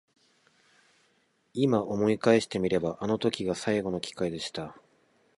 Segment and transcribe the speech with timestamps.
[1.53, 4.75] 今思い返してみればあの時が最後の機会でした。